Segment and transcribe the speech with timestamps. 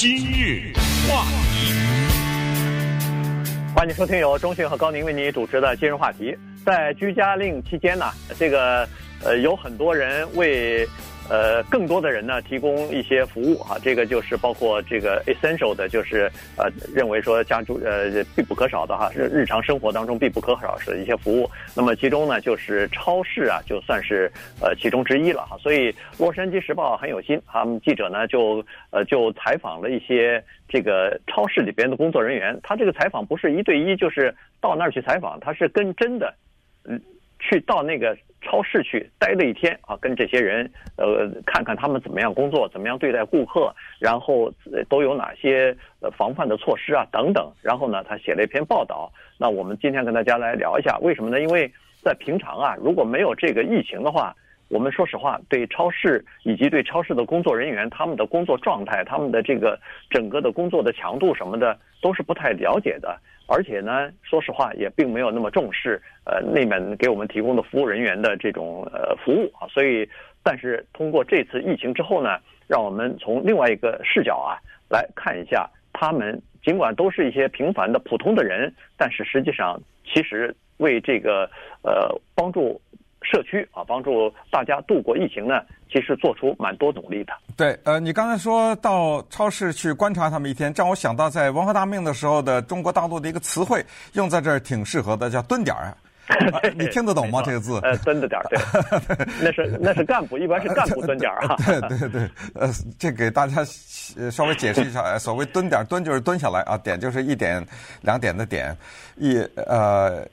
[0.00, 0.72] 今日
[1.06, 1.74] 话题，
[3.74, 6.34] 欢迎收听由中讯和高宁为您主持的今日话题。
[6.64, 8.06] 在居家令期间呢，
[8.38, 8.88] 这个
[9.22, 10.88] 呃有很多人为。
[11.30, 21.48] 呃，更多的人呢，提供一些服务哈，这个就是包括这个 essential 的，就是呃，认为说家住呃必不可少的哈，日日常生活当中必不可少的一些服务。
[21.72, 24.28] 那么其中呢，就是超市啊，就算是
[24.60, 25.56] 呃其中之一了哈。
[25.58, 32.58] 所以《洛杉矶时报》很有心，他们记者呢就呃就采访了一些这个超市里边的工作人员。
[32.60, 36.34] 他这个采访不是一对一，就是到那儿去采访，他是跟真的
[36.84, 37.00] 嗯
[37.38, 38.16] 去到那个。
[38.40, 44.52] 超市去待了一天啊，跟这些人呃看看他们怎么样工作，怎么样对待顾客，然后
[44.88, 47.52] 都有哪些呃防范的措施啊等等。
[47.62, 49.12] 然后呢，他写了一篇报道。
[49.38, 51.40] 那我们今天跟大家来聊一下，为什么呢？
[51.40, 51.70] 因为
[52.02, 54.34] 在平常啊，如果没有这个疫情的话，
[54.70, 63.18] 我们说实话，对超市以及对超市的工作人员，他们的工作状态，他们的这个整个的工作的强度什么的，都是不太了解的。
[63.48, 70.08] 而且呢，说实话也并没有那么重视，呃，那边给我们提供的服务人员的这种呃服务啊，所以，
[70.44, 74.54] 但是通过这次疫情之后呢，让我们从另外一个视角啊
[74.88, 81.50] 来看一下，他们尽管都是一些平凡的普通的人，但是实际上其实为这个
[81.82, 82.80] 呃帮助。
[83.22, 87.32] 社区啊，帮助大家度过疫情呢，其实做出蛮多努力的。
[87.56, 95.94] 对，呃，你刚才说到超市去观察他们一天，让我想到在文化大革命的时候的中国大陆的一个词汇，用在这儿挺适合的，叫蹲点儿。
[96.30, 97.42] 啊、 你听得懂吗？
[97.44, 97.80] 这个字？
[97.82, 101.56] 呃，蹲着点儿，对， 那是那是干部，一般是干部蹲点儿啊。
[101.88, 103.64] 对对对，呃，这给大家
[104.30, 107.66] 稍微解释一下，所谓蹲点儿，蹲就是蹲下来啊，点就是一点
[108.02, 108.76] 两点的点，
[109.16, 110.24] 一呃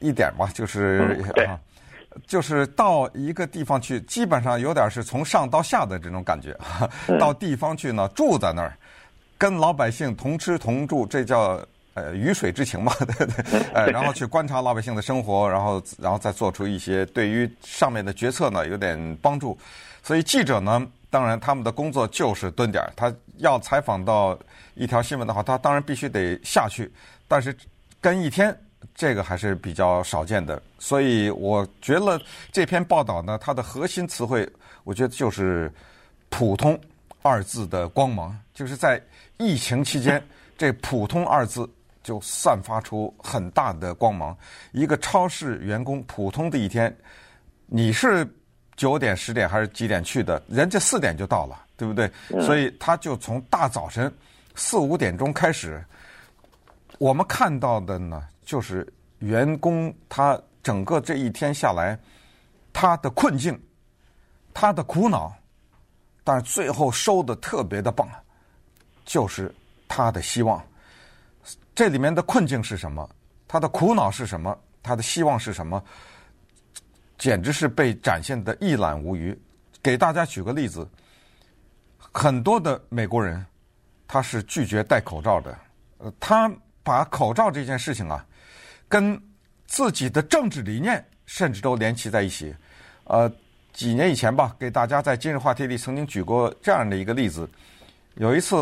[0.00, 1.48] 一点嘛，就是、嗯、对。
[2.26, 6.56] 就是到一个地方去，基本上有点是从上到下的这种感觉。
[7.18, 8.76] 到地方去呢，住在那儿，
[9.36, 11.60] 跟老百姓同吃同住，这叫
[11.94, 13.60] 呃鱼水之情嘛， 对对。
[13.72, 19.56] 呃，然后去观察老百姓的生活，然后然后再做出一些对于上面的决策呢有点帮助。
[20.02, 22.92] 所以记者呢，当然他们的工作就是蹲点儿。
[22.96, 24.38] 他要采访到
[24.74, 26.90] 一条新闻的话，他当然必须得下去，
[27.26, 27.56] 但是
[28.00, 28.56] 跟一天。
[28.94, 32.20] 这个还是比较少见的，所以我觉得
[32.52, 34.48] 这篇报道呢，它的核心词汇，
[34.84, 35.72] 我觉得就是
[36.30, 36.78] “普通”
[37.22, 39.00] 二字的光芒，就是在
[39.36, 40.22] 疫情期间，
[40.56, 41.68] 这“普通”二字
[42.02, 44.36] 就散发出很大的光芒。
[44.72, 46.96] 一个超市员工普通的一天，
[47.66, 48.28] 你是
[48.76, 50.42] 九点、十点还是几点去的？
[50.48, 52.10] 人家四点就到了，对不对？
[52.40, 54.12] 所以他就从大早晨
[54.54, 55.84] 四五点钟开始，
[56.98, 58.22] 我们看到的呢。
[58.48, 61.98] 就是员工他整个这一天下来，
[62.72, 63.60] 他的困境，
[64.54, 65.30] 他的苦恼，
[66.24, 68.08] 但是最后收的特别的棒，
[69.04, 69.54] 就是
[69.86, 70.64] 他的希望。
[71.74, 73.06] 这里面的困境是什么？
[73.46, 74.58] 他的苦恼是什么？
[74.82, 75.84] 他的希望是什么？
[77.18, 79.38] 简直是被展现的一览无余。
[79.82, 80.88] 给大家举个例子，
[81.98, 83.44] 很多的美国人
[84.06, 85.58] 他是拒绝戴口罩的，
[85.98, 86.50] 呃，他
[86.82, 88.24] 把口罩这件事情啊。
[88.88, 89.20] 跟
[89.66, 92.54] 自己的政治理念甚至都联系在一起。
[93.04, 93.30] 呃，
[93.72, 97.48] 几年以前吧，给大家在今日话题里曾经举过这样的一个例子。
[98.14, 98.56] 有一次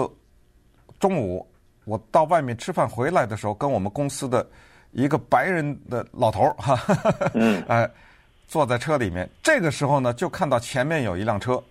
[0.98, 1.47] 中午
[1.84, 4.47] 我到外面吃饭回来的时候，跟我们公司的
[4.92, 6.78] 一个白人的老头儿哈，
[7.69, 7.88] 呃，
[8.48, 9.28] 坐在车里面。
[9.42, 11.62] 这个时候呢，就看到前面有一辆车，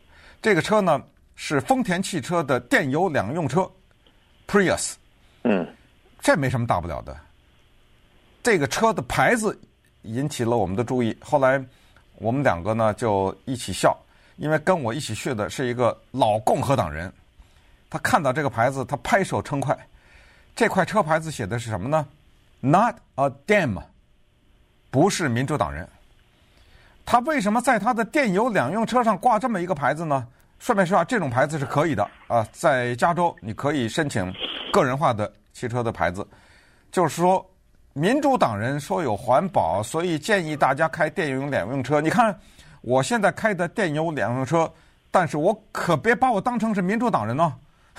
[0.42, 1.02] 这个车呢
[1.36, 3.70] 是丰田汽车的电油两用车
[4.48, 4.94] ，Prius。
[5.44, 5.68] 嗯，
[6.20, 7.16] 这没什么大不了的。
[8.46, 9.60] 这个车的牌子
[10.04, 11.60] 引起了我们的注意，后来
[12.20, 13.98] 我们两个呢就一起笑，
[14.36, 17.12] 因为跟我一起去的是一个老共和党人，
[17.90, 19.76] 他看到这个牌子，他拍手称快。
[20.56, 22.08] 这块车牌子写的是什么呢
[22.60, 23.82] ？Not a Dem，
[24.92, 25.90] 不是民主党人。
[27.04, 30.28] 他为什么在他的电油两用车上挂这么一个牌子呢？
[30.60, 34.32] 顺便说啊，这种牌子是可以的啊，在加州你可以申请
[34.72, 36.24] 个人化的汽车的牌子，
[36.91, 37.44] 就是说。
[37.97, 42.02] 民主党人说有环保，所以建议大家开电油两用车。
[42.02, 42.38] 你看，
[42.82, 44.70] 我现在开的电油两用车，
[45.09, 47.56] 但是我可别把我当成是民主党人呢。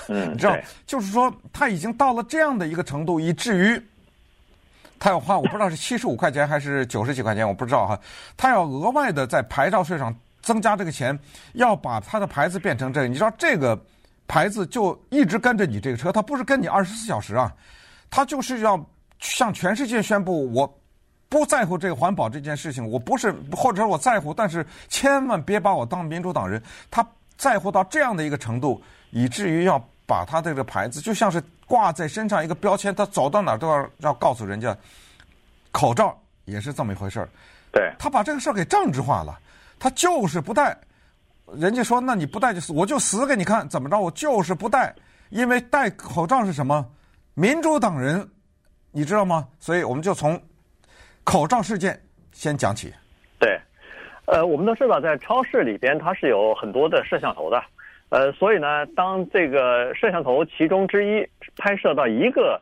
[0.08, 0.54] 嗯， 你知道，
[0.86, 3.82] 就是说他已经到了这样的一个程度，以至于
[4.98, 7.98] 他要花，我不知道是七十五块钱还是九十几块钱，我不知道哈。
[8.36, 11.18] 他要额外的在牌照税上增加这个钱，
[11.54, 13.08] 要把他的牌子变成这个。
[13.08, 13.82] 你知道，这个
[14.28, 17.50] 牌子就一直跟着你这个车，他不是跟你二十四小时啊，
[18.10, 18.78] 他就是要。
[19.18, 20.80] 向全世界宣布，我
[21.28, 26.62] 不在乎这个环保这件事情，我不是，或者说我在乎，但是千万别把我当民主党人。
[26.90, 28.80] 他在乎到这样的一个程度，
[29.10, 34.76] 以至于要把他的这个牌子就像是挂在身上一个标签，他走到哪儿都要要告诉人家，
[35.72, 37.28] 口罩也是这么一回事儿。
[37.72, 39.38] 对，他把这个事儿给政治化了，
[39.78, 40.76] 他就是不戴。
[41.54, 43.98] 人家说，那你不戴就死，我就死给你看，怎么着？
[43.98, 44.94] 我就是不戴，
[45.30, 46.84] 因为戴口罩是什么？
[47.34, 48.28] 民主党人，
[48.96, 49.46] 你知道吗？
[49.58, 50.40] 所以我们就从
[51.22, 52.00] 口罩事件
[52.32, 52.90] 先讲起。
[53.38, 53.60] 对，
[54.24, 57.62] 呃，我们都知道，在超市里边它是有很多的摄像头的，
[58.08, 61.28] 呃，所以呢，当这个摄像头其中之一
[61.58, 62.58] 拍摄到一个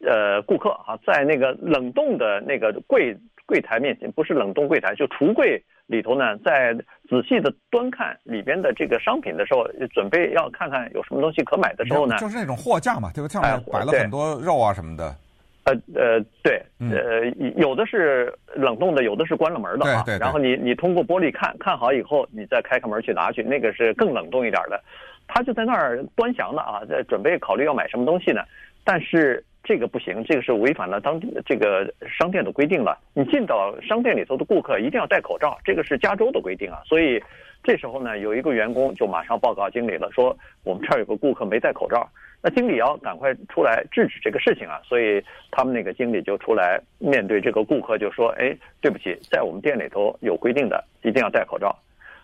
[0.00, 3.14] 呃顾客啊，在那个冷冻的那个柜
[3.44, 5.62] 柜台面前，不是冷冻柜台，就橱柜。
[5.88, 6.74] 里头呢，在
[7.08, 9.64] 仔细的端看里边的这个商品的时候，
[9.94, 13.34] 准备要看看有什么东西可买的时候呢，就是那种货架嘛，对不对？
[13.34, 15.14] 上面摆了很多肉啊什么的。
[15.66, 17.26] 呃呃，对，呃，
[17.56, 20.02] 有的是冷冻的，有的是关了门的啊。
[20.06, 20.18] 对对。
[20.18, 24.82] 然后你你通过玻璃看看好以后，你再开开门去拿去，那个是更冷冻一点的。
[25.28, 28.42] 他就在那儿端详呢啊，在准备考虑要买什么东西呢，
[28.82, 29.44] 但是。
[29.68, 32.96] 这个不行，这个是违反了当地这个商店的规定了。
[33.14, 36.78] 你进到商店里头的顾客一定要戴口罩，这个是加州的规定啊。
[36.84, 37.20] 所以
[37.64, 42.08] 这时候呢，有一个员工就马上报告经理了，说我们这儿有个顾客没戴口罩。
[42.42, 44.80] 那经理要赶快出来制止这个事情啊。
[44.84, 51.76] 所以他们那个经理就出来面对这个顾客就说：“哎，对不起，在我们店里头有规定的，一定要戴口罩。”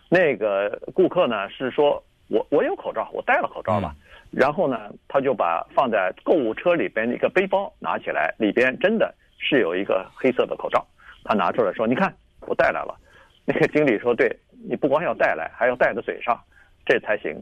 [0.09, 3.93] 那个顾客呢是说：“我我有口罩，我戴了口罩了。”
[4.31, 10.85] 然后呢，他就把放在购物车里边的一个背包拿起来，里边真的是有一个黑色的口罩。
[11.23, 12.95] 他拿出来说：“你看，我带来了。
[13.45, 14.35] ”那个经理说：“对，
[14.67, 16.39] 你不光要带来，还要戴在嘴上，
[16.85, 17.35] 这才行。”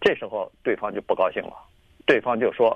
[0.00, 1.52] 这时候对方就不高兴了，
[2.08, 2.70] 对方就说：“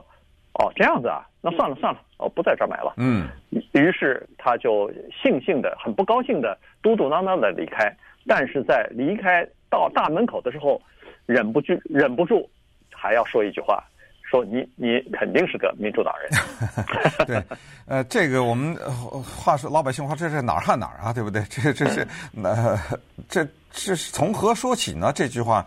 [0.60, 3.28] 哦，这样子啊，那算了算了，我不在这儿买了。”嗯。
[3.72, 4.88] 于是他就
[5.24, 7.90] 悻悻的、很不高兴的、嘟嘟囔囔的离开。
[8.26, 10.80] 但是在离开到大门口的时候，
[11.26, 12.48] 忍不住，忍不住。
[12.94, 13.82] 还要说一句话，
[14.22, 16.30] 说你你肯定是个民主党人。
[17.26, 17.42] 对，
[17.86, 18.76] 呃，这个我们
[19.24, 21.42] 话说老百姓话，这是哪儿汉哪儿啊，对不对？
[21.48, 22.06] 这这是
[22.44, 22.78] 呃，
[23.28, 25.10] 这这是从何说起呢？
[25.12, 25.66] 这句话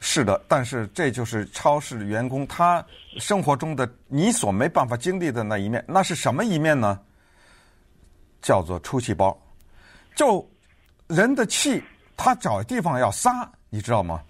[0.00, 2.84] 是的，但是这就是超市员工他
[3.18, 5.84] 生活中的你所没办法经历的那一面。
[5.88, 6.98] 那是什么一面呢？
[8.40, 9.36] 叫做出气包，
[10.14, 10.48] 就
[11.08, 11.82] 人的气，
[12.16, 14.20] 他找地方要撒，你知道吗？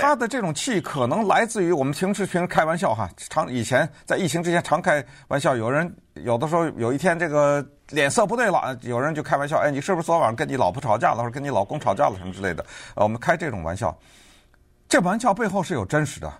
[0.00, 12.64] 他的这种气可能来自于我们平时平时开玩笑哈，常以前在疫情之前常开玩笑，有人有的时候有一天这个脸色不对了，有人就开玩笑，哎，你是不是昨晚上跟你老婆吵架了，或者跟你老公吵架了什么之类的？
[12.94, 13.96] 呃，我们开这种玩笑，
[14.88, 16.32] 这玩笑背后是有真实的，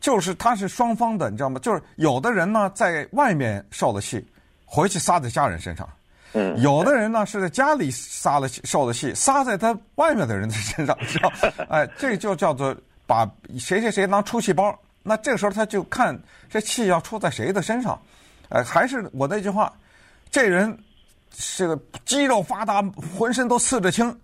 [0.00, 1.60] 就是他是双方的，你知道吗？
[1.60, 4.26] 就是有的人呢在外面受了气，
[4.64, 5.88] 回去撒在家人身上。
[6.32, 11.32] 嗯，有的人呢是在家里撒了受了气，撒在他外面的人的身上，知道？
[11.68, 12.74] 哎，这就叫做
[13.06, 13.24] 把
[13.58, 14.76] 谁谁谁当出气包。
[15.02, 18.00] 那这个时候他就看这气要出在谁的身上。
[18.48, 19.72] 哎，还是我那句话，
[20.30, 20.76] 这人
[21.36, 22.82] 是个肌肉发达，
[23.16, 24.18] 浑身都刺着青，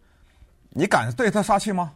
[0.71, 1.93] 你敢对他撒气吗？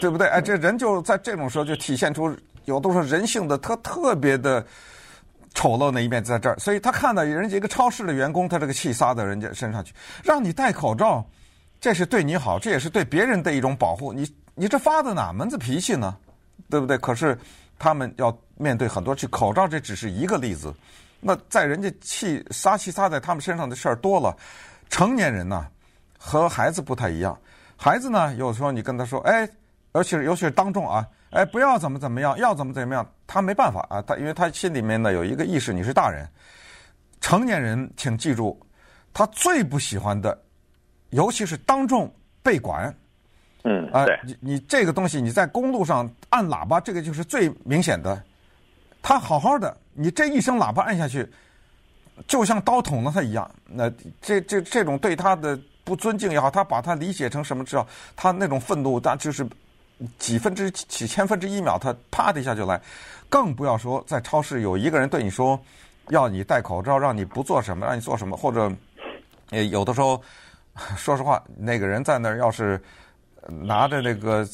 [0.00, 0.26] 对不对？
[0.28, 2.34] 哎，这人就在这种时候就体现出
[2.64, 4.64] 有的时候人性的特特别的。
[5.54, 9.92] 丑陋那一面在这儿，所以他看到人家一个超市的员工，他这个气撒到人家身上去，
[10.22, 11.24] 让你戴口罩，
[11.80, 14.12] 这是对你好，这也是对别人的一种保护。
[14.12, 16.16] 你你这发的哪门子脾气呢？
[16.68, 16.96] 对不对？
[16.98, 17.36] 可是
[17.76, 20.72] 他们要面对很多去，口罩这只是一个例子。
[21.18, 24.36] 那在人家气撒气撒在他们身上的事儿多了，
[24.90, 25.66] 成年人呢
[26.18, 27.36] 和孩子不太一样。
[27.76, 29.48] 孩子呢，有时候你跟他说，哎，
[29.98, 31.06] 尤其是尤其是当众啊。
[31.30, 36.26] 哎，不要怎么怎么样，要怎么怎么样，他没办法啊，他因为他心里面呢有一个意识，你是大人，
[37.20, 38.58] 成年人，请记住，
[39.12, 40.42] 他最不喜欢的，
[41.10, 42.10] 尤其是当众
[42.42, 42.96] 被管，
[43.64, 48.24] 嗯，啊，你你这个东西你在公路上按喇叭，这个就是最明显的，
[49.02, 51.30] 他好好的，你这一声喇叭按下去，
[52.26, 57.86] 就像刀捅了他一样，那这这这种对他的不尊敬也好，他把他理解成什么知道，
[58.16, 59.46] 他那种愤怒，他就是。
[60.18, 62.80] 几分之几千分之一秒，他啪的一下就来，
[63.28, 65.60] 更不要说在超市有一个人对你说，
[66.10, 68.72] 要你戴口罩，让你不做什么，让你做什么，或者，
[69.50, 70.22] 呃，有的时候，
[70.96, 72.80] 说实话，那个人在那儿要是
[73.48, 74.46] 拿着那个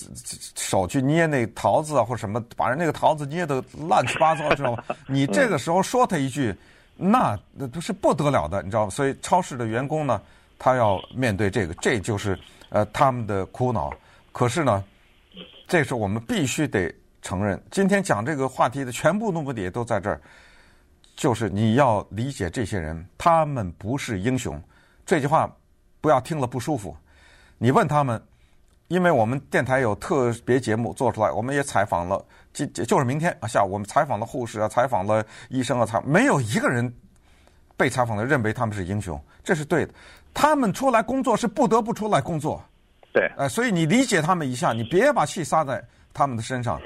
[0.56, 4.82] 手去捏那桃子啊，或什么，把人那个桃子捏得乱七八糟，知道吗？
[5.06, 6.54] 你这个时候说他一句，
[6.96, 8.90] 那那都是不得了的，你知道吗？
[8.90, 10.22] 所以超市的员工呢，
[10.58, 12.38] 他要面对这个，这就是
[12.70, 13.92] 呃他们的苦恼。
[14.32, 14.82] 可是呢。
[15.66, 17.61] 这是我们必须得承认。
[17.71, 20.21] 今天讲这个话题的全部目的都在这儿，
[21.16, 24.61] 就是你要理解这些人，他们不是英雄。
[25.06, 25.50] 这句话
[26.00, 26.97] 不要听了不舒服。
[27.56, 28.23] 你问他们，
[28.88, 36.92] 因为我们电台有特别节目做出来，我们也采访了就就是明天啊下午我们采访了护士啊，采访了医生啊，采没有一个人
[37.76, 39.94] 被采访的认为他们是英雄，这是对的。
[40.35, 42.62] 他们出来工作是不得不出来工作，
[43.14, 45.80] 对，呃，所以你理解他们一下，你别把气撒在
[46.12, 46.80] 他们的身上。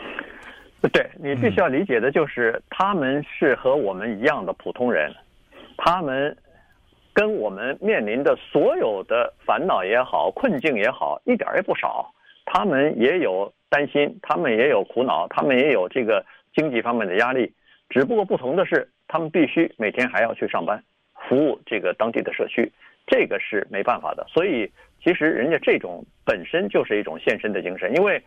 [0.93, 5.11] 对，你必须要理解的就是，他们是和我们一样的普通人，
[5.79, 6.37] 他们
[7.15, 12.13] 跟我们面临的所有的烦恼也好、困境也好，一点儿也不少。
[12.45, 17.53] 他们也有担心，他们也有苦恼，他们也有这个经济方面的压力。
[17.89, 20.83] 只不过不同的是，他们必须每天还要去上班，
[21.27, 22.71] 服务这个当地的社区，
[23.09, 24.25] 这个是没办法的。
[24.29, 24.71] 所以，
[25.03, 28.23] 其实人家这种本身就是一种献身的精神，因为。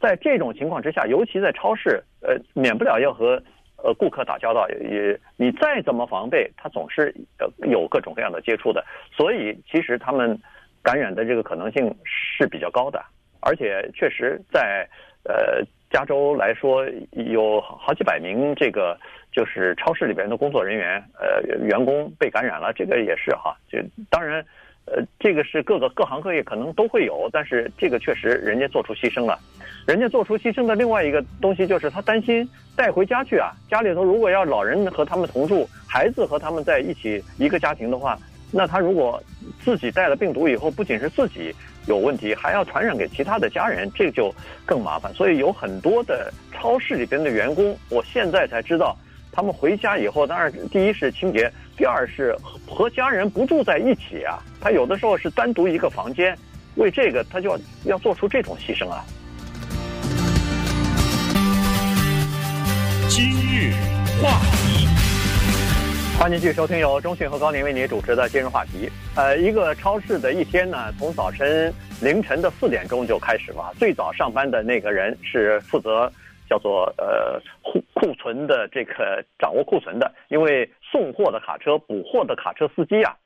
[0.00, 3.40] 在这种情况之下，尤其在超市，呃，免不了要和
[3.76, 8.84] 呃顾客打交道，也你再怎么防备，他总是呃有各种各样的接触的，
[9.16, 10.36] 所以其实他们
[10.82, 13.00] 感染的这个可能性是比较高的，
[13.42, 14.84] 而且确实在
[15.22, 18.98] 呃加州来说，有好几百名这个
[19.32, 23.78] 就是超市里边的工作人员呃员工被感染了，这个也是哈，就
[24.10, 24.44] 当然
[24.84, 29.38] 呃这个是各个各行各业可能都会有，但是这个确实人家做出牺牲了。
[29.84, 33.50] 人家做出牺牲的另外一个东西，就是他担心带回家去啊。
[33.68, 38.16] 家里头如果要老人和他们同住，孩子和他们在一起一个家庭的话，
[38.52, 39.20] 那他如果
[39.58, 41.52] 自己带了病毒以后，不仅是自己
[41.88, 44.32] 有问题，还要传染给其他的家人，这就
[44.64, 45.12] 更麻烦。
[45.14, 48.96] 所以有很多的超市里边的员工，我现在才知道，
[49.34, 52.36] 他们回家以后，当然第一是清洁，第二是
[52.68, 54.38] 和家人不住在一起啊。
[54.60, 56.36] 他有的时候是单独一个房间，
[56.74, 59.02] 为这个他就要要做出这种牺牲啊。
[63.08, 63.72] 今日
[64.22, 64.86] 话题，
[66.18, 68.90] 欢迎继续收听由中讯和高宁为您主持的今日话题。
[69.14, 71.72] 呃，一个超市的一天呢，从早晨
[72.02, 73.72] 凌晨的四点钟就开始了。
[73.78, 76.12] 最早上班的那个人是负责
[76.52, 83.16] 叫做呃库库存的这个掌握库存的，因为送货的卡车、补货的卡车司机啊，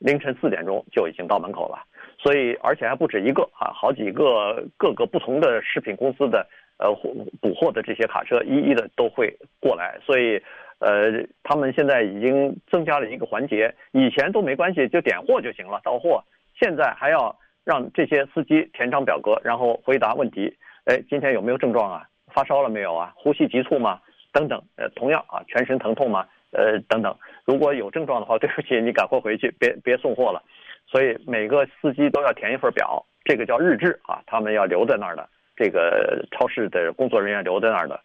[0.00, 1.78] 凌晨四点钟就已经到门口了。
[2.18, 6.46] 所以而且还不止一个啊，好几个各个不同的食品公司的。
[6.80, 6.94] 呃，
[7.40, 10.40] 补货的这些卡车一一的都会过来，所以，
[10.78, 11.10] 呃，
[11.42, 16.22] 他们现在已经增加了一个环节，以前都没关系，就点货就行了，到货。
[16.54, 20.56] 现在还要让这些司机填张表格，然后回答问题。
[20.84, 22.06] 哎，今天有没有症状啊？
[22.38, 23.12] 发烧了没有啊？
[23.16, 24.00] 呼吸急促吗？
[24.32, 24.62] 等等。
[24.76, 26.24] 呃，同样啊，全身疼痛吗？
[26.52, 27.12] 呃，等等。
[27.44, 30.40] 如果有症状的话，对不起，你赶快回去， 别别送货了。
[30.86, 35.28] 所以每个司机都要填一份表，这个叫日志啊，他们要留在那儿的。
[35.56, 38.00] 这个超市的工作人员留在那儿的，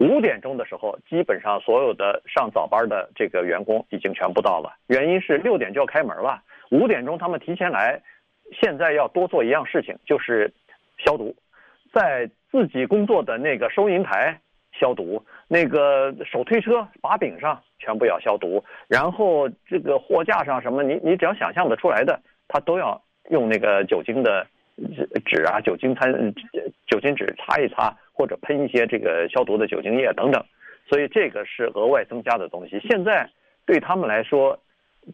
[0.00, 4.74] 五点钟的时候，基本上所有的上早班的这个员工已经全部到了。
[4.88, 8.02] 原因是六点就要开门了，五点钟他们提前来，
[8.60, 10.52] 现在要多做一样事情，就是
[10.98, 11.32] 消毒，
[11.92, 14.40] 在自己工作的那个收银台
[14.72, 24.46] 消毒，那个手推车把柄上全部要消毒，然后这个货架上什么，你你只要想象得出来的，他都要用那个酒精的。
[25.26, 26.10] 纸啊，酒精餐，
[26.86, 30.42] 酒精纸擦一擦，或者喷一些这个消毒的酒精液等等，
[30.88, 32.80] 所以这个是额外增加的东西。
[32.88, 33.28] 现在
[33.66, 34.58] 对他们来说，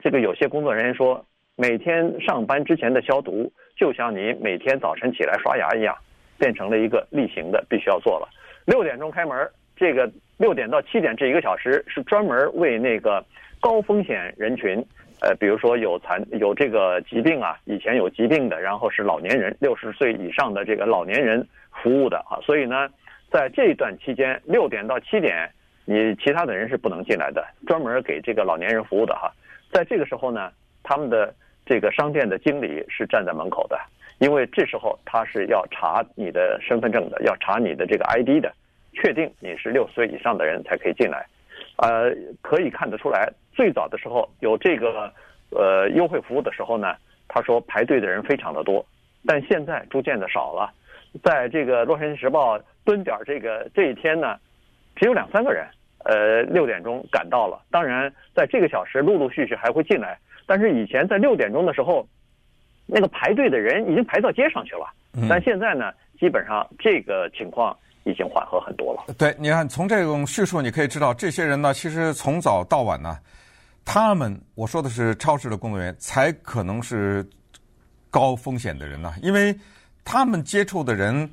[0.01, 1.27] 这个有些工作人员说，
[1.57, 5.97] 每天上班之前的消毒，就像你每天早晨起来刷牙一样，
[6.39, 8.29] 变成了一个例行的，必须要做了。
[8.65, 13.25] 六点钟开门，这个六点到七点这一个小时是专门为那个
[13.61, 14.85] 高风险人群。
[15.23, 22.87] 呃，比如说有残有这个疾病啊，以前有疾病的，然后是老年人，六十岁以上的这个老年人服务的啊，所以呢，
[23.31, 25.51] 在这一段期间，六点到七点，
[25.87, 29.33] 你其他的人是不能进来的，专门给这个老年人服务的哈。
[29.73, 30.53] 在这个时候呢，
[30.83, 33.81] 他们的这个商店的经理是站在门口的，
[34.19, 38.53] 因为这时候他是要查你的身份证的，要查你的这个 ID 的，
[38.93, 41.27] 确定你是六岁以上的人才可以进来。
[41.77, 45.13] 呃，可以看得出来，最早的时候有这个
[45.51, 46.97] 呃优惠服务的时候呢，
[47.29, 48.85] 他说排队的人非常的多，
[49.27, 50.73] 但现在逐渐的少了。
[51.23, 54.39] 在这个《洛杉矶时报》蹲点这个这一天呢，
[54.95, 55.67] 只有两三个人，
[56.05, 57.61] 呃，六点钟赶到了。
[57.71, 62.07] 当然，在这个小时陆陆续续还会进来，但是以前在六点钟的时候，
[62.87, 64.87] 那个排队的人已经排到街上去了。
[65.29, 67.77] 但现在呢，基本上这个情况。
[68.09, 69.13] 已经缓和很多了。
[69.19, 73.19] 对，你看从这种叙述，你可以知道这些人呢，其实从早到晚呢，
[73.85, 77.29] 他们我说的是超市的工作人员，才可能是
[78.09, 79.53] 高风险的人呢，因为
[80.05, 81.29] 他们接触的人，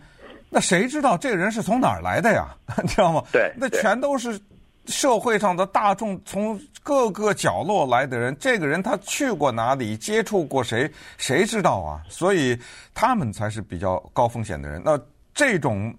[0.49, 2.47] 那谁知道这个人是从哪儿来的呀？
[2.81, 3.23] 你知道吗？
[3.31, 4.39] 对，那全都是
[4.87, 8.35] 社会上的大众，从各个角落来的人。
[8.39, 12.01] 这个人他去过哪里，接触过谁，谁知道啊？
[12.09, 12.57] 所以
[12.93, 14.81] 他们才是比较高风险的人。
[14.83, 14.99] 那
[15.33, 15.93] 这种。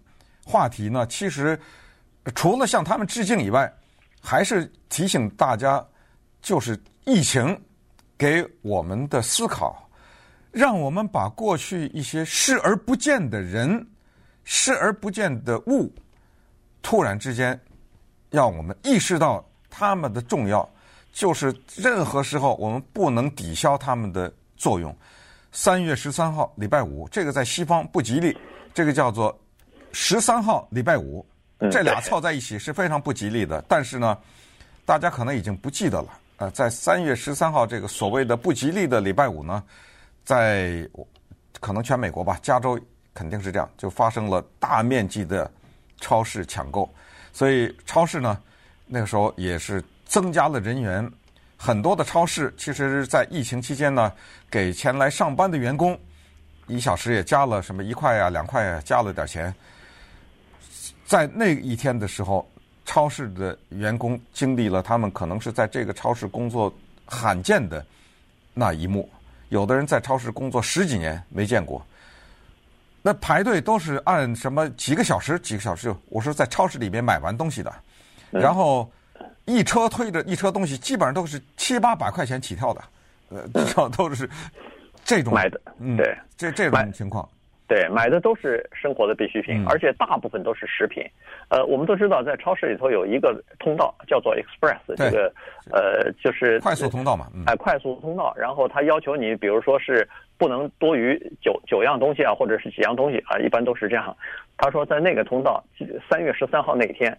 [0.47, 1.59] 话题呢，其实
[2.35, 3.73] 除了向他们致敬以外，
[4.21, 5.83] 还是提醒大家，
[6.43, 7.59] 就是疫情
[8.19, 9.89] 给我们的思考，
[10.53, 13.87] 让我们把过去一些视而不见的人、
[14.45, 15.91] 视而不见的物，
[16.83, 17.59] 突然之间，
[18.35, 20.69] 让我们意识到他们的重要。
[21.13, 24.95] 就是任何时候，我们不能抵消他们的作用。
[25.53, 28.37] 三月十三号，礼拜五，这个在西方不吉利，
[28.75, 29.39] 这个叫做
[29.93, 31.25] 十三号礼拜五，
[31.71, 33.65] 这俩凑在一起是非常不吉利的。
[33.69, 34.19] 但是呢，
[34.85, 36.09] 大家可能已经不记得了。
[36.39, 39.63] 呃，在三月十三号这个所谓的不吉利的礼拜五呢，
[40.25, 40.85] 在
[41.61, 42.77] 可能全美国吧，加州
[43.15, 45.49] 肯定是这样，就发生了大面积的
[46.01, 46.93] 超市抢购，
[47.35, 48.41] 所以超市呢，
[48.87, 49.85] 那个时候也是。
[50.07, 51.11] 增加了人员，
[51.57, 54.13] 很多的超市其实，在疫情期间呢，
[54.49, 55.99] 给前来上班的员工
[56.69, 59.53] 一小时也加了什么一块呀、两块呀，加了点钱。
[61.05, 62.49] 在那一天的时候，
[62.85, 66.73] 超市的员工经历了他们可能是在这个超市工作
[67.07, 67.85] 罕见的
[68.53, 69.11] 那一幕。
[69.49, 71.85] 有的人在超市工作十几年没见过，
[73.07, 77.73] 那排队都是按什么几个小时、几个小时，我说在超市里面买完东西的，
[78.33, 78.91] 然后。
[79.47, 82.83] 一车推着一车东西，基本上都是七八百块钱起跳的，
[83.29, 84.27] 呃，至少都是
[85.05, 87.29] 这种买的，嗯，对，这这种情况，
[87.67, 91.03] 对，买的都是生活的必需品，嗯，而且大部分都是食品。
[91.49, 95.33] 呃，我们都知道，在超市里头有一个通道叫做 Express，这个
[95.73, 98.35] 呃就是快速通道嘛，哎，快速通道。
[98.37, 100.07] 然后他要求你，比如说是
[100.37, 104.17] 不能多于九九样东西啊，或者是几样东西啊，一般都是这样。
[104.57, 105.63] 他说在那个通道，
[106.11, 107.17] 三月十三号那天。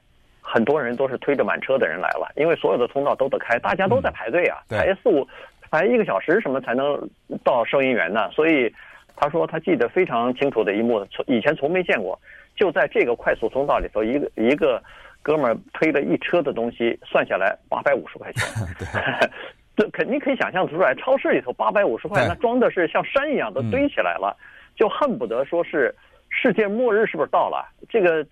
[0.47, 5.27] 很多人都是推着满车的人来了，因为所有的通道都得开，大家都在排队啊，嗯、排四五
[5.71, 7.09] 排一个小时什么才能
[7.43, 8.29] 到收银员呢？
[8.29, 8.71] 所以
[9.15, 12.19] 他说他记得非常清楚的一幕，从以前从没见过，
[12.55, 14.81] 就在这个快速通道里头，一个一个
[15.21, 18.43] 哥们儿推了一车的东西，算下来八百五十块钱。
[19.77, 24.35] 这肯定可以想象出来，超市里头八百五十块，那装的是像山一样都堆起来了，
[24.75, 25.93] 就恨不得说是
[26.29, 27.65] 世界末日是不是到了？
[27.89, 28.25] 这个。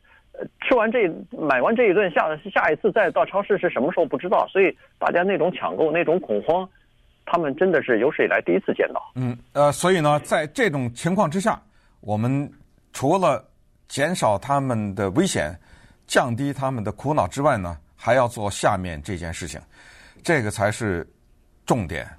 [0.68, 6.68] 吃完这买完这一顿，下下一次再到超市是什么时候不知道，所以大家那种抢购那种恐慌，
[7.26, 9.12] 他们真的是有史以来第一次见到。
[9.16, 11.62] 嗯，呃，所以呢，在这种情况之下，
[12.02, 12.52] 我们
[12.92, 13.44] 除了
[13.88, 15.58] 减少他们的危险、
[16.08, 19.60] 降低他们的苦恼之外呢，还要做下面这件事情，
[20.24, 21.08] 这个才是
[21.66, 22.10] 重点，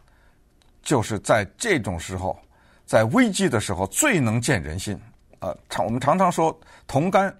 [0.83, 2.39] 就是在这种时候，
[2.85, 4.99] 在危机的时候最能见人心。
[5.41, 7.35] 呃，常我们常常说同甘。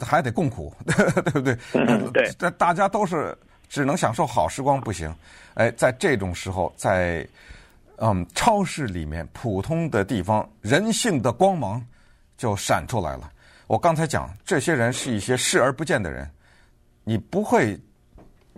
[0.00, 1.56] 还得共苦， 对不对？
[2.12, 5.14] 对，这大家都是只能享受好时光，不行。
[5.54, 7.26] 哎，在这种时候，在
[7.96, 11.84] 嗯超市里面，普通的地方，人性的光芒
[12.36, 13.30] 就闪出来了。
[13.66, 16.30] 我刚才讲，这些人是一些视而不见的人，
[17.04, 17.78] 你不会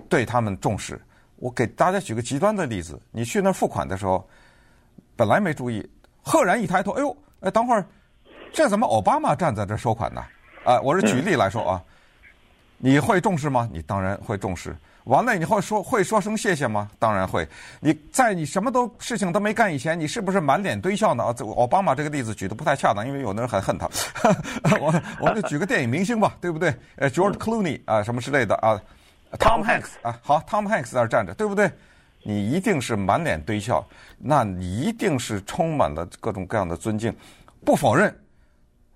[0.09, 1.01] 对他们重视。
[1.37, 4.29] 我给大家举个极端的例子：你去那儿付款的时候，
[5.15, 5.89] 本来没注意，
[6.21, 7.87] 赫然一抬头，哎呦，哎，等会儿，
[8.53, 10.23] 这怎么奥巴马站在这收款呢？
[10.65, 11.83] 啊，我是举例来说啊，
[12.77, 13.69] 你会重视吗？
[13.73, 14.77] 你当然会重视。
[15.09, 16.91] 完了，你会说会说声谢谢吗？
[16.99, 17.49] 当然会。
[17.81, 21.25] 你在你什么都事情都没干以前，你是不是满脸堆笑呢？
[21.25, 23.89] 啊，这奥巴马这个例子举的不太恰当，因为有的人很恨他。
[24.79, 26.75] 我我们就举个电影明星吧，对不对？
[26.97, 28.81] 呃，George Clooney 啊，什么之类的啊
[29.39, 31.71] ，Tom Hanks 啊，好，Tom Hanks 在那站着，对不对？
[32.23, 33.83] 你一定是满脸堆笑，
[34.19, 37.15] 那你一定是充满了各种各样的尊敬。
[37.65, 38.15] 不否认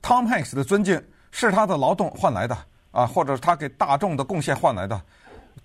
[0.03, 1.03] ，Tom Hanks 的尊敬。
[1.35, 2.55] 是他的劳动换来的
[2.91, 5.01] 啊，或者是他给大众的贡献换来的。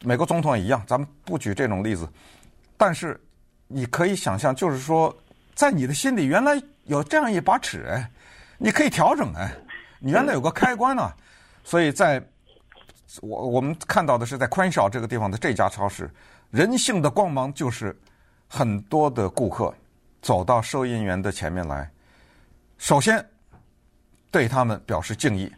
[0.04, 2.08] 美国总统也一样，咱们不举这种例子。
[2.78, 3.19] 但是
[3.67, 5.15] 你可以想象，就是说，
[5.56, 8.10] 在你的心里原来有这样一把尺哎，
[8.58, 9.52] 你可以调整哎，
[10.00, 11.15] 你原来有个开关呢、啊。
[11.63, 12.21] 所以在
[13.21, 16.10] 我我们看到的是在 Crenshaw 这个地方的这家超市，
[16.52, 17.95] 人性的光芒就是
[18.47, 19.73] 很多的顾客
[20.21, 21.89] 走到收银员的前面来，
[22.78, 23.26] 首先。
[24.30, 25.52] 对他们表示敬意，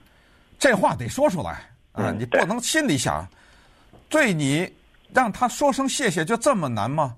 [0.60, 2.12] 这话得说出来啊！
[2.12, 3.28] 你不能心里想，
[4.10, 4.72] 对你
[5.14, 7.16] 让他说声谢谢就这么难吗？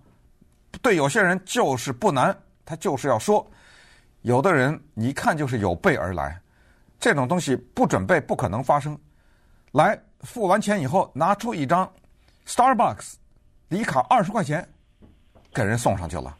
[0.81, 3.45] 对有些人就是不难，他就是要说。
[4.21, 6.39] 有的人你一看就是有备而来，
[6.99, 8.97] 这种东西不准备不可能发生。
[9.71, 11.91] 来付完钱以后，拿出一张
[12.45, 13.13] Starbucks
[13.69, 14.67] 礼卡二十块钱，
[15.53, 16.37] 给人送上去了，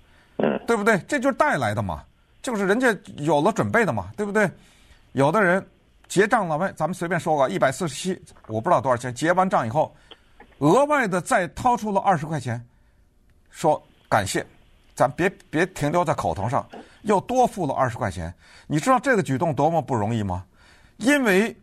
[0.68, 1.00] 对不对？
[1.08, 2.04] 这就是带来的嘛，
[2.42, 4.50] 就是人家有了准备的嘛，对不对？
[5.14, 5.66] 有的人
[6.08, 9.14] 结账了，喂，咱们随便说个一百四十七，我不知道多少钱。
[9.14, 9.96] 结完账以后，
[10.62, 12.64] 额外的再掏出了二十块钱，
[13.50, 14.46] 说感谢，
[14.94, 16.68] 咱别别停留在口头上，
[17.02, 18.32] 又多付了二十块钱。
[18.68, 20.46] 你知道这个举动多么不容易吗？
[20.98, 21.56] 因为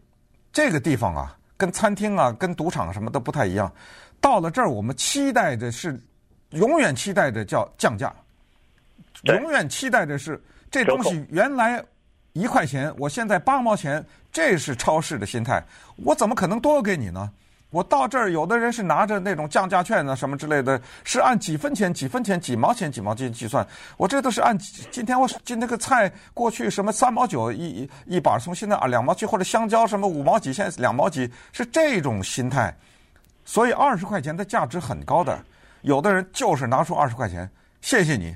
[0.52, 3.72] 这个地方啊，跟餐厅啊、跟赌场什么都不太一样。
[4.20, 5.96] 到了这儿，我们期待的是，
[6.50, 8.12] 永远期待着叫降价，
[9.22, 11.80] 永远期待着是这东西原来
[12.32, 15.62] 一块钱，我现在八毛钱，这是超市的心态。
[15.98, 17.30] 我怎么可能多给你呢？
[17.70, 23.66] 我到这儿，有的人是拿着那种降价券啊，什么之类的，是按几分钱、几分钱、几毛钱、几毛钱计算。
[23.98, 27.58] 我这都是按今天我今天个菜过去什么三毛九一
[28.06, 32.74] 一一把，从现在啊两毛七，或者香蕉什么五毛几，现在两毛几，是这种心态。
[33.44, 35.38] 所以二十块钱的价值很高的，
[35.82, 37.50] 有的人就是拿出二十块钱，
[37.82, 38.34] 谢谢你，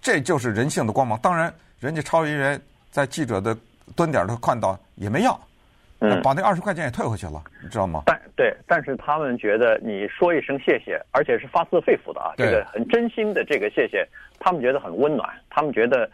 [0.00, 1.18] 这就是人性的光芒。
[1.20, 2.58] 当然，人家超音员
[2.90, 3.54] 在记者的
[3.94, 5.38] 蹲点都看到也没要。
[6.10, 8.02] 嗯，把那二十块钱也退回去了，你知道吗？
[8.06, 14.06] 但对，但是他们觉得你说一声谢谢，而且是发自肺腑的啊，这个很真心的这个谢谢，
[14.38, 15.28] 他们觉得很温暖。
[15.50, 16.08] 他们觉得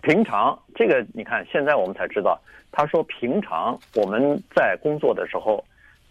[0.00, 2.40] 平常这个，你看现在我们才知道，
[2.72, 5.62] 他说平常我们在工作的时候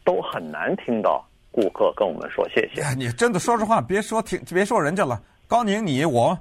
[0.04, 2.84] 都很难听到顾客跟我们说谢谢。
[2.96, 5.22] 你真的说实话，别说听，别说人家了。
[5.48, 6.38] 高宁，你我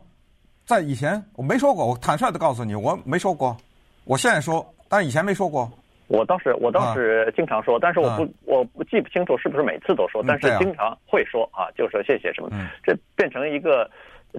[0.64, 3.56] 在以前我没说过，我坦率的告诉你，我没说过。
[4.04, 5.70] 我现在说，但以前没说过。
[6.08, 12.48] 我倒是我倒是经常说，但是我不我不记不清楚是不是每次都说，但是经常会说啊，就说谢谢什么，
[12.84, 13.90] 这变成一个，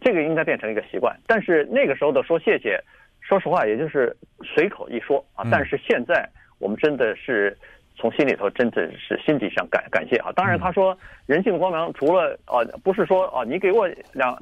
[0.01, 1.13] 这个应该变成一个习惯。
[1.27, 2.81] 但是那个时候的说谢谢，
[3.19, 5.43] 说实话也就是随口一说啊。
[5.51, 6.25] 但是现在
[6.59, 7.57] 我们真的是
[7.97, 10.31] 从心里头真的是心底上感感谢啊。
[10.37, 14.33] 当然他说人性的光芒，除了啊不是说啊你给我两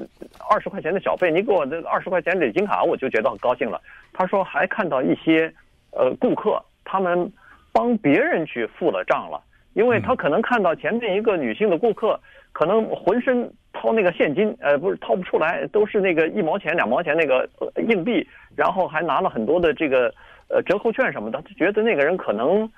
[0.47, 3.81] 二十块钱的小费，你给我这二十块钱礼金卡，我就觉得很高兴了。
[4.13, 5.51] 他说还看到一些
[5.89, 6.61] 呃顾客。
[6.85, 7.29] 他们
[7.73, 9.41] 帮别人去付了账了，
[9.73, 12.17] 因为他可能看到前面一个女性的顾客，
[12.53, 17.49] 可能浑身掏那个现金，呃，不是掏不出来，都是那个一毛钱、两毛钱那个
[17.89, 20.13] 硬币，然后还拿了很多的这个
[20.47, 22.71] 呃折扣券什么的，他觉得那个人可能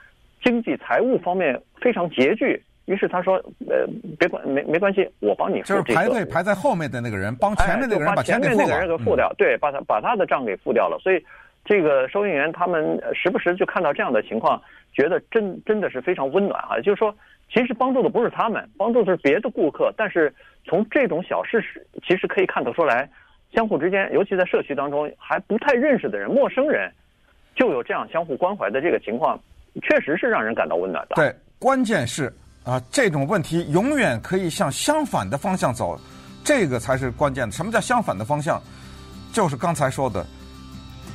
[0.44, 3.36] 经济财务方面非常拮据，于是他说，
[3.70, 3.86] 呃，
[4.18, 5.84] 别管没没关系，我帮你付这个。
[5.84, 8.58] 就是排队排在后面的那个人帮前面那个人把钱给付了。
[8.58, 11.24] 前面那个人给付掉，对，把他把他的账给付掉了，所以。
[11.68, 14.60] 这个收银员他们时不时就看到这样的情况，
[14.94, 16.80] 觉得真真的是非常温暖啊！
[16.80, 17.14] 就是说，
[17.52, 19.94] 其实帮助的不是他们，帮助的是别的顾客。
[19.98, 21.62] 但是从这种小事
[22.08, 23.10] 其实可以看得出来，
[23.54, 26.90] 相互之间，尤其在社区当中还不太认识的人、陌生人，
[27.54, 29.38] 就有这样相互关怀的这个情况，
[29.82, 31.16] 确实是让人感到温暖的。
[31.16, 32.32] 对，关键是
[32.64, 36.00] 啊，这种问题永远可以向相反的方向走，
[36.46, 37.52] 这个才是关键的。
[37.52, 38.58] 什么叫相反的方向？
[39.34, 40.26] 就是刚才说的。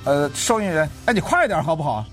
[0.05, 2.05] 呃，收银员，哎，你快点好不好？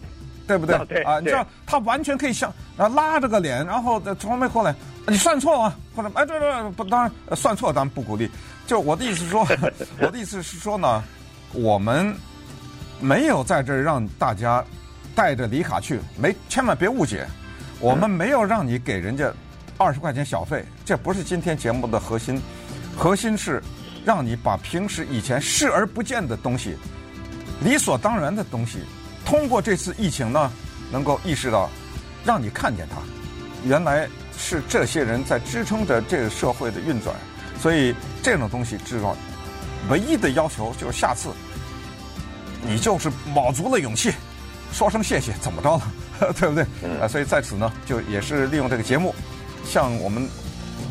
[0.47, 0.75] 对不对？
[1.04, 4.73] 啊，你知道他完全可以像，然后拉着个脸，然后从后面过来，
[5.08, 8.28] 你算错了，或者哎，对对对，不，当然算错，当然不鼓励。
[8.65, 9.47] 就我的意思是说，
[10.02, 11.04] 我的意思是说呢，
[11.54, 12.12] 我们
[12.99, 14.63] 没有在这儿让大家
[15.13, 17.28] 带着礼卡去，没，千万别误解，
[17.80, 19.32] 我们没有让你给人家
[19.78, 22.41] 二十块钱小费，这不是今天节目的核心，
[22.97, 23.62] 核心是
[24.04, 26.75] 让你把平时以前视而不见的东西。
[27.61, 28.79] 理所当然的东西，
[29.25, 30.51] 通过这次疫情呢，
[30.91, 31.69] 能够意识到，
[32.23, 32.97] 让你看见它，
[33.65, 37.13] 原来是这些人在支撑着这个社会的运转，
[37.61, 37.93] 所以
[38.23, 39.15] 这种东西知道，
[39.89, 41.29] 唯一的要求就是下次，
[42.61, 44.13] 你就是卯足了勇气，
[44.71, 46.63] 说声谢谢，怎么着了， 对不对？
[47.01, 49.13] 啊，所以在此呢，就也是利用这个节目，
[49.65, 50.25] 向我们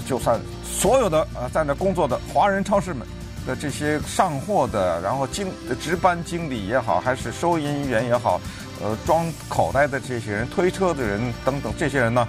[0.07, 3.07] 就算所有的啊在那工作的华人超市们。
[3.49, 8.39] 的这些上货的，然后经值班经理也好，还是收银员也好，
[8.83, 12.29] 呃，装口袋的这些人、推车的人等等，这些人呢，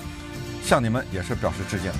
[0.63, 1.91] 向你们也是表示致敬。